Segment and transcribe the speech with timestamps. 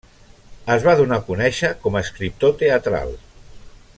[0.75, 3.17] Es va donar a conèixer com a escriptor teatral.